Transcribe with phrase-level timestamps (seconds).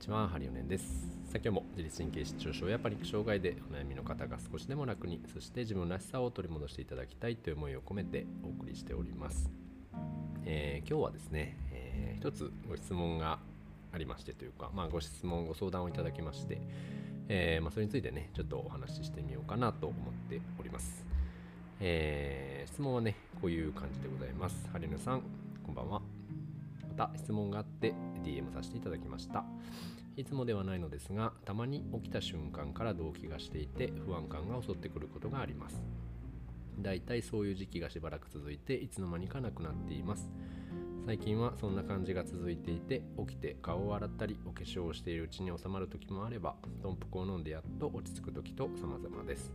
[0.00, 0.84] ちは、ハリオネンです。
[1.26, 9.50] さあ今日も自律神経失調症やパニック障害でお悩みの方が少しでも楽に、そして自分らしさを取り戻していただきたいという思いを込めてお送りしております。
[10.46, 13.40] えー今日はですね、えー一つご質問が
[13.92, 16.62] ありましてというか、まあ、ご質問、ご相談をいただきまして、
[17.28, 21.04] えーまあ、それについてね、ちょっとお話ししてみようかなと思っております。
[21.78, 24.66] えー質問はね、こういう感じでございます。
[24.72, 25.22] ハリオネさん、
[25.66, 26.00] こんばんは。
[27.00, 29.44] た質問があって DM させていただきました。
[30.16, 35.82] いつもではないのですがたまに起きた瞬間から動悸がしていて不安感が襲ってくることがあります。
[36.78, 40.30] だいたいそういう時期がしばらく続いていつの間にかなくなっています。
[41.06, 49.50] 最近はそんな感じが続いていて起きて顔を洗ったりお化粧をしているうちに収まる時もあれば豚腹を飲んでやっと落ち着く時と様々です、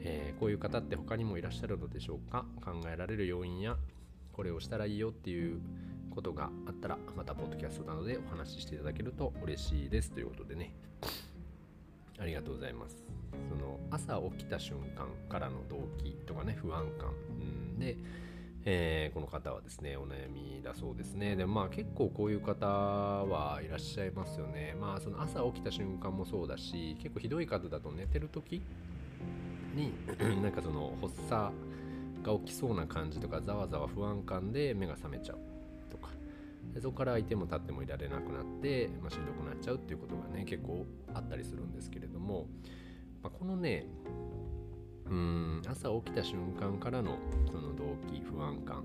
[0.00, 2.44] えーこういう方って他にもいらっしゃるのでしょうか？
[2.60, 3.76] 考えられる要因や
[4.32, 5.60] これをしたらいいよっていう
[6.12, 10.10] ことがあったらまたポッドキャストなどでお話ししていただけると嬉しいです。
[10.12, 10.72] ということでね。
[12.18, 13.04] ありがとうございます。
[13.48, 17.96] その朝起きた瞬間からの動機とかね不安感、うん、で、
[18.64, 21.34] えーこの方はですねお悩みだそうですね。
[21.34, 24.76] でまあ結構こういう方はいらっしゃいますよね。
[24.80, 28.62] まあその朝起きた瞬間もそうだし結構ひどい方だと寝てる時
[29.74, 29.92] に
[30.42, 31.52] なんかその発作
[32.22, 35.51] が起きそうな感じとかざわざわ不安感で目が覚めちゃう。
[36.74, 42.46] でそこからいても立ってもいられなくなって、まあ、しんどくなっちゃうっていうことがね結構あったりするんですけれども、
[43.22, 43.86] まあ、このね
[45.06, 48.84] うん朝起きた瞬間からのその動機不安感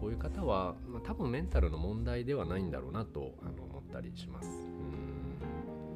[0.00, 4.48] こういう方は、まあ、多分メンタルの問題ではないんだろうなとあの思ったりします。
[4.48, 5.14] うん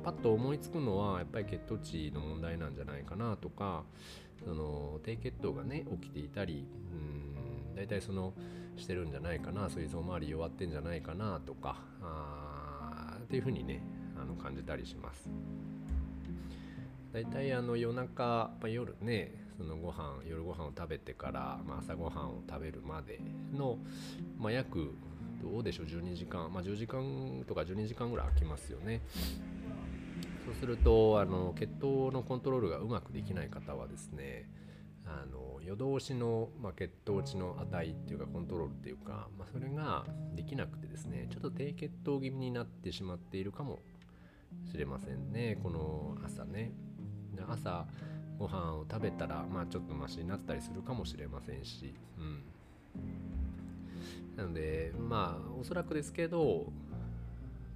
[0.09, 3.85] パッと思いつくのはやっぱり血糖値の問題なんじゃないかなとか
[4.43, 8.33] その低血糖がね起きていたりうん大体その
[8.79, 13.83] してるんじゃないかな膵臓周り弱ってんじゃないかなとかあーっていうふうにね
[14.21, 15.29] あの感じたりします。
[17.13, 18.25] 大体あの夜中、
[18.61, 23.21] まあ、夜ねそのご飯夜ご飯を食べてから、まあ、朝ごはんを食べるまで
[23.53, 23.79] の、
[24.39, 24.95] まあ、約
[25.43, 29.01] どうでしょう12時間、まあ、10時間とか12時間ぐらい空きますよね
[30.45, 34.49] そうするとあの血糖のコントロールがうまくできない方はですね
[35.09, 40.05] あの夜通しの、まあ、血糖値の値っていうかコントロールっていうか、まあ、それが
[40.35, 43.81] できなくてですねちょっと低血糖気味になってしまっているかも
[44.71, 46.73] しれませんねこの朝ね。
[47.49, 47.87] 朝
[48.39, 52.43] ご飯を食べたらまあちょっとマシになったりするかもしれませんし、うん、
[54.37, 56.73] なのでまあおそらくですけど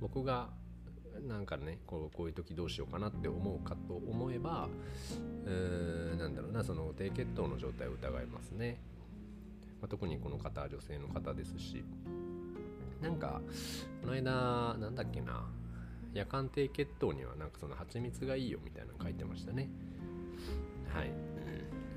[0.01, 0.49] 僕が
[1.29, 4.69] なんかねこうこういう時どうしようかなって思うかと思えば
[5.47, 8.81] うーんなんだろうなその低血糖の状態を疑いますね、
[9.81, 11.85] まあ、特にこの方は女性の方ですし。
[13.03, 13.41] なんか
[14.01, 15.45] この間なんだっけな
[16.15, 19.69] 夜間低血糖にはなんかその蜂蜜がいいよみたいなの書いてましたね。
[20.95, 21.11] はい、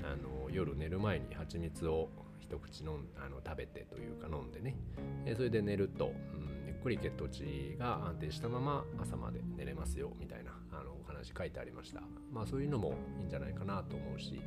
[0.02, 2.08] あの夜寝る前に蜂蜜を
[2.40, 4.76] 一口飲んあの食べてというか飲んでね。
[5.24, 12.02] えそれで寝ると、うん、ゆっくり血糖値が安定したまま朝まで寝れますよみたいなあのお話書いてありました。
[12.32, 14.40] まあそういうのもいいんじゃないかなと思うし、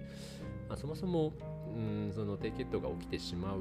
[0.68, 1.34] まあ、そもそも、
[1.76, 3.60] うん、その低血糖が起きてしまう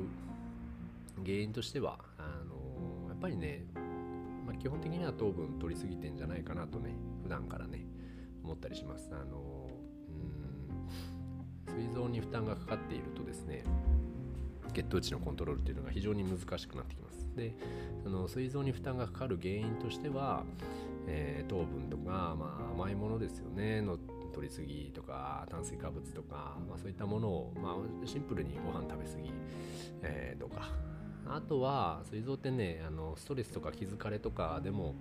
[1.24, 3.64] 原因としてはあのやっぱりね
[4.48, 7.84] まあ、基本的には糖分取りすぎてんじゃないかなとね普段からね
[8.42, 9.10] 思ったりします。
[9.12, 9.68] あの
[10.08, 13.62] うん膵臓に負担がかかっているとですね
[14.72, 17.26] 血糖値のコントロールっていうのが非常に難しくなってきます。
[17.36, 17.54] で
[18.02, 20.44] その膵臓に負担がかかる原因としては、
[21.06, 23.80] えー糖分とか、まあ、甘いものですよね。
[23.80, 23.98] の
[24.34, 29.30] 取りすぎとか炭水化物とか、まあ、そういったものを、まあ、シンプルにご飯食べ過ぎ、
[30.02, 30.68] えーとか。
[31.30, 34.94] あとは膵臓ってねあのストレスとか気疲れとかでも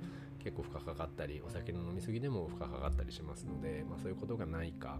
[0.43, 4.99] 結構負荷かかったりお酒の飲み過ぎでも負荷かかったりしますので、まあ、そういうことがないか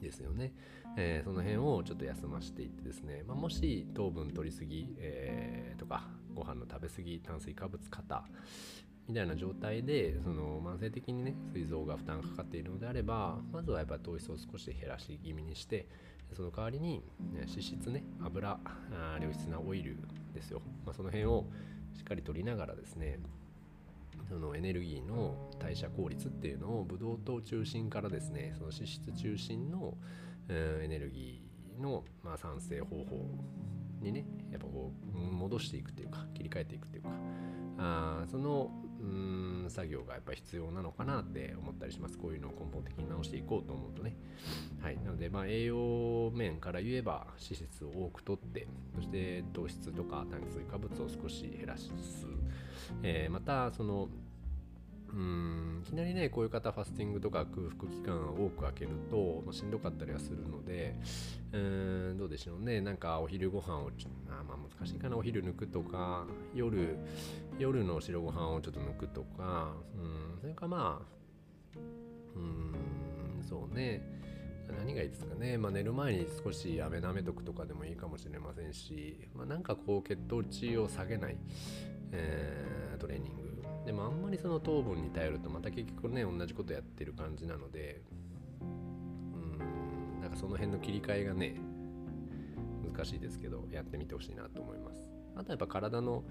[0.00, 0.52] ですよね、
[0.96, 8.24] えーその辺をちょっと休ませていってですね、まあ、もし糖分取りすぎ、えーとかご飯の食べ過ぎ炭水化物過多
[9.08, 15.86] みたいな状態でその慢性的にね膵臓が負担がかかっているのであればまずはやっぱり糖質を少し減らし気味にして
[16.34, 17.02] その代わりに
[17.34, 18.58] 脂質ね油
[19.20, 19.98] 良質なオイル
[20.32, 21.46] ですよ、まあ、その辺を
[21.94, 23.18] しっかり取りながらですね
[24.28, 29.94] そのエネルギーの代謝効率っていうのをブドウ糖中心からですねその脂質中心の、
[30.48, 33.26] エネルギーの、まあ、産生方法
[34.00, 37.10] にねやっぱこう戻していくっていうか切り替えていくっていうか。
[37.78, 42.16] あそのうん作業がやっぱ必要なのかなって思ったりします。
[42.16, 44.14] こういうのを根本的に直していこうと思うとね。
[44.80, 51.90] はいなのでまあ栄養面から言えば脂質を多くとってそして糖質とか炭水化物を少し減らす、
[53.02, 54.08] えーまたその
[55.12, 55.82] うん。
[55.84, 60.96] いきなりねこういう方ファスティングとか空腹期間を多く空けると、まあ、しんどかったりはするので
[61.52, 62.80] うんどうでしょうね。
[62.80, 63.90] なんかお昼ご飯を
[64.28, 65.16] あまあ難しいかな。
[65.16, 66.96] お昼抜くとか夜
[67.58, 70.40] 夜の白ご飯をちょっと抜くとかうん。
[70.40, 71.02] それかま
[71.76, 71.78] あ
[72.36, 74.22] うんそうね。
[74.78, 81.36] 何がいいですかね、まあ、寝る前に少し飴舐めとくとかでもいいかもしれませんし、まあ、なんかこう血糖値を下げない、
[82.12, 83.51] えー、トレーニング
[83.84, 88.00] でもあんまりその糖分に頼るとまた結局ね同じことやってる感じなので
[88.60, 91.56] うんなんかその辺の切り替えがね
[92.94, 95.10] 難しいですけどやってみてほしいなと思います。
[95.34, 96.24] あとはやっぱ体の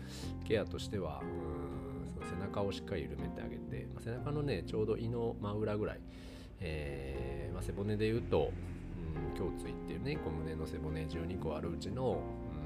[0.47, 5.99] ケアとしてはうんその背中をしっかり緩めてあげて、まあ、背中のねちょうど胃の真裏ぐらい、
[6.59, 8.51] えーまあ、背骨でいうと、
[9.37, 12.21] うん、胸椎っていうね小胸の背骨12個あるうちの、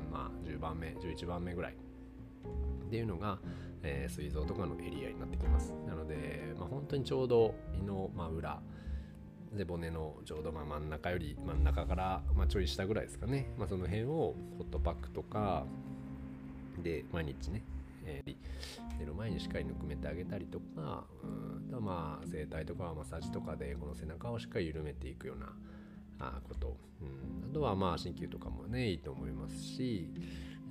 [0.07, 3.39] うんまあ、10番目11番目ぐらいっていうのが、
[3.83, 5.73] えー、膵臓とかのエリアになってきます。
[5.87, 8.59] なので、まあ、本当にちょうど胃の真裏
[9.57, 15.65] 背骨のちょうどま真ん中より真ん中から、ま、ちょい下ぐらいですかね、まあ、その辺をホットパックとか
[16.83, 17.63] で毎日ね、
[18.05, 18.35] えー、
[18.99, 25.53] 寝る前にしっかりぬくめてあげたりとかうんとまあ整体とかマッサージとかでこの背中をしっかり緩めていくような
[26.19, 30.09] あこと、うん、あとはまあ鍼灸とかもねいいと思いますし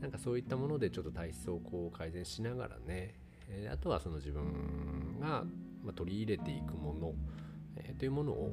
[0.05, 3.15] なんかそういったものでちょっと体質をこう改善しながらね、
[3.49, 5.45] え、あとはその自分が、
[5.83, 7.15] ま取り入れていくもの、
[7.79, 8.53] え、というものを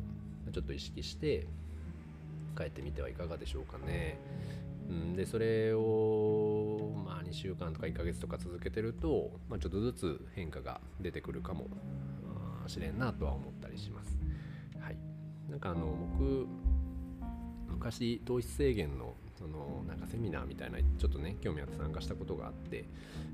[0.53, 1.48] ちょっと意識して
[2.57, 4.18] 変えてみてはいかがでしょうかね。
[4.88, 11.68] うん、でそれを、まあ、2週間とか1ヶ月とか続けてると、まあ、ちょっとずつ変化が出てくるかも
[12.68, 14.18] しれんなとは思ったりします。
[14.80, 14.97] はい、
[15.50, 16.47] なんかあの僕
[17.68, 22.86] 昔糖質制限のそのなんかセミナーみたいなちょっとね興味あって参加したことがあって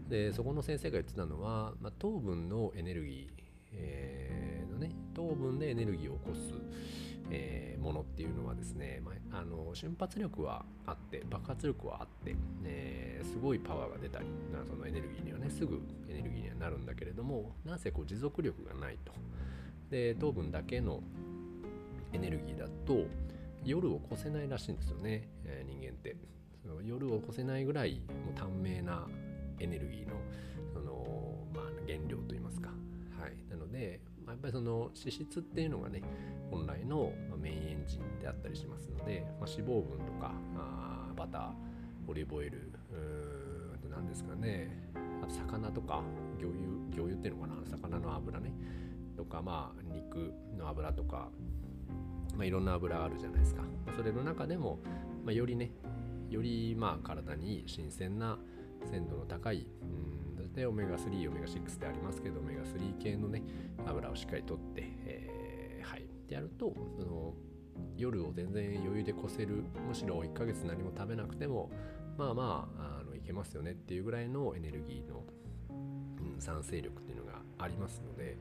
[0.07, 3.43] でそこの先生が言ってたのは、まあ、糖分のエネルギー、
[3.73, 6.53] えー、のね糖分でエネルギーを起こす、
[7.29, 19.11] えー、ものっていうのはですね、まあ、あの瞬発力はあって爆発力はあって、えー、すごいパワーが出たりなそのエネルギーにはねすぐエネルギーにはなるんだけれどもなぜこう持続力がないと。
[19.89, 21.01] で糖分だけの
[22.11, 23.05] エネルギーだと
[23.63, 26.15] 夜を越せないらしいんですよね、えー、人間って。
[26.67, 29.07] その夜を越せないぐらいもう短命な
[29.59, 30.15] エネルギーの
[30.73, 32.69] その、まあ、原料といいますか、
[33.19, 36.01] はい、なので、まあ、やっぱりその脂質っていうのがね
[36.51, 41.51] 本来のメインエンジンであったりしますので、まあ、脂肪分とかあバター
[42.09, 42.69] オリーブオイル
[43.73, 44.69] あと何ですかね。
[45.23, 46.03] あと魚とか
[46.39, 46.57] 魚油
[46.95, 47.55] 魚油っていうのかな。
[47.65, 48.53] 魚の油ね。
[49.15, 51.29] とかまあ肉の油とか
[52.37, 53.63] まあ、いろんな油あるじゃないですか。
[53.95, 54.79] それの中でも、
[55.25, 55.71] まあ、よりね、
[56.29, 58.37] よりまあ体に新鮮な
[58.91, 63.41] 鮮度の高い、うん、大体オメガ3、オメガ6ってありますけど、オメガ3系のね、
[63.85, 66.01] 油をしっかりとって、えー、はい。
[66.01, 67.33] ってやると、その
[67.95, 71.71] 夜を全然余裕で越せる、むしろ1ヶ月何も食べなくても、
[72.17, 75.23] まあまあ、あのいけますよねっていうぐらいのエネルギーの、
[75.69, 78.37] うん、酸性力っていうのがありますので、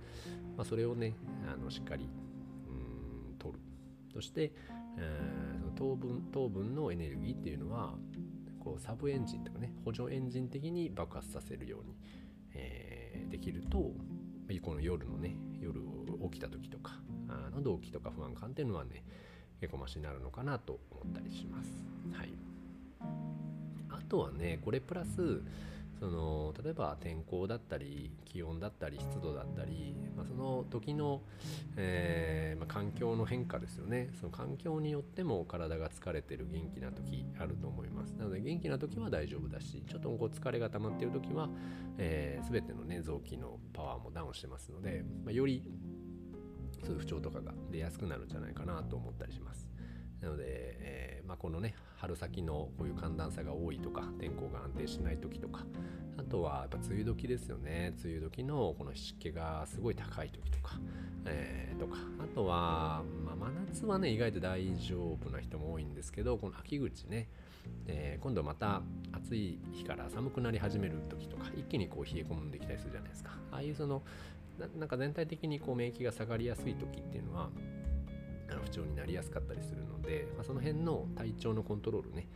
[0.57, 1.15] まあ、それをね、
[1.47, 2.09] あのしっかり
[4.17, 4.51] そして、
[4.97, 7.93] えー、糖分糖分のエネルギーっていうのは
[8.59, 11.95] こうサブエンジンとかね補助エンジン的に爆発させるように、
[12.55, 13.93] えー、できると
[14.63, 15.83] この夜のね夜
[16.33, 16.93] 起きた時とか
[17.29, 19.05] あの動悸とか不安感っていうのはね
[19.61, 21.71] 結構マシになるのかなと思ったりします。
[22.13, 22.33] はい、
[23.91, 25.43] あとはねこれプラス
[25.99, 31.23] その例えば天候だったり気温だったり湿度だったり、まあ、その時の、
[31.77, 34.11] えー、まあ、環境の変化ですよね。
[34.21, 38.11] その環境によっても体が疲れてる元気な時あると思います。
[38.13, 41.49] なので元気な時は大丈夫だしちょっとこう疲れが溜まってる時は、
[41.99, 45.63] えー、全てのね臓器のパワーもダウンしてますので、まあ、より
[46.85, 49.67] そういう不調とかが出やすくなるんじゃないかなと思ったりします。
[50.21, 55.65] なので、えー、まあ、このね春先のこういう寒暖差が多いとか天候が安定しない時とか
[56.19, 57.95] あとはやっぱ梅雨時ですよね。
[58.03, 60.81] 梅雨時のこの湿気がすごい高い時とか、
[61.27, 67.29] えー、とかあとは、まあ、真夏はね意外と大丈夫な人も多いんですけどこの秋口ね
[67.87, 68.83] えー、今度また
[69.13, 73.33] 暑い日から寒くなり始める時とか一気にこう冷え込んできたりするじゃないですか。
[73.51, 74.03] ああいうその
[74.79, 77.51] なんか全体的にこう免疫が下がりやすい時っていうのは
[78.63, 82.29] 不調になりやすかったりするので、まあ、その辺の体調のコントロールね、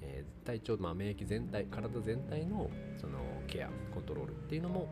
[0.00, 4.88] えー、体調、まあ、免疫全体体全体のそのケアコントロールっていうのも、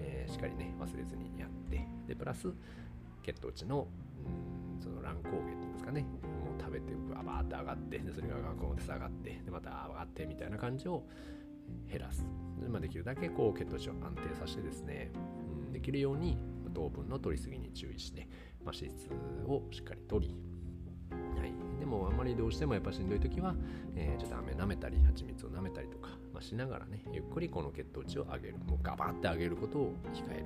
[0.00, 2.52] えー、しっかりね忘れずにやってでプラス
[3.22, 3.86] 血糖値の
[4.24, 11.04] うんその乱高下っていうんですかねもう食べてババーって上がってでそれが学校で下がってでまた上がってみたいな感じを
[11.90, 12.24] 減らす。
[12.60, 15.10] で,、まあ、できるだけこう血糖値を安定させてですね、
[15.66, 16.38] うん、できるように
[16.76, 18.28] 糖分の取りすぎに注意して、
[18.66, 19.08] まあ、脂質
[19.46, 20.34] をしっかりとり
[21.10, 23.54] はい、でもあんまりどうしてもやっぱしんどい時は、
[23.94, 28.58] えー、ちょっと飴舐めたり蜂蜜を舐めたりとか、まあ、しながらねゆっくりこの血糖値を上げる。
[28.66, 30.44] もうガバッて上げることを控える、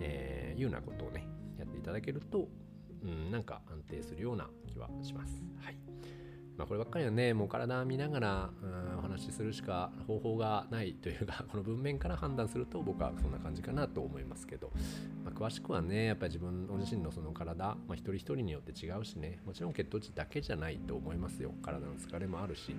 [0.00, 1.26] えー、いうようなことをね
[1.58, 2.48] やっていただけると、
[3.02, 5.42] うん、なんか安定するような気はします。
[5.62, 5.85] はい。
[6.56, 14.72] まあ、こればっかりはね、もう体見ながら、うん、お話しするしか方法がないというか、 この文面から判断すると僕はそんな感じかなと思いますけど、
[15.24, 21.52] まあ、詳しくはね、やっぱり自分ご自身のその体、まあ、一人一人によって違うしね、もちろん血糖値だけじゃないと思いますよ。
[21.62, 22.74] 体の疲れもあるし、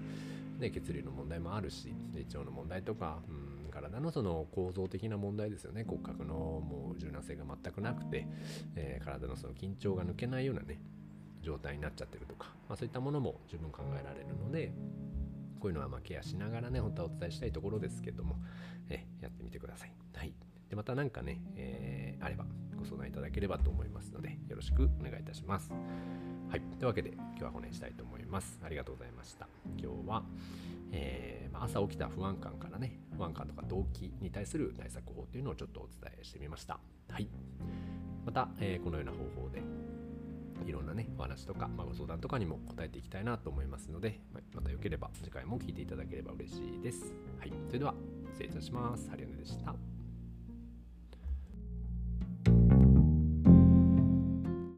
[0.59, 5.83] で血流の問題もあるし、胃腸の問題とか、うん、体のその構造的な問題ですよね。
[5.87, 8.27] 骨格のもう柔軟性が全くなくて、
[8.75, 10.79] えー、体のその緊張が抜けないようなね、
[11.47, 14.73] 状態になっちゃってるとか、まあ、そういったものも十分考えられるので
[15.61, 18.35] こういうのはまケアしながらね本当はお伝えしたいところですけども
[18.89, 19.91] えやってみてください。
[20.13, 20.33] はい、
[20.69, 22.45] でまた何かね、えー、あれば
[22.77, 25.71] ご相談いただければと思いますのでよろしくお願いいたします。
[26.49, 28.59] はい、というわけで今日は骨したいと思います。
[28.63, 29.47] ありがとうございました。
[29.77, 30.23] 今日は、
[30.91, 36.79] えー、朝起きた不安感からね不安感とか動機に対する対策法というのをちょっとお伝えしてみました。
[37.09, 37.29] はい、
[38.25, 39.61] また、えー、このような方法で
[40.65, 44.21] いろんなねお話とか、まあ、ご相談とかにも答えていきたいなと思いますので、
[44.53, 47.13] またよければ次回も聞いていただければ嬉しいです。
[47.39, 47.93] はい、それでは
[48.31, 49.09] 失礼いたします。
[49.09, 49.96] ハリオネでした。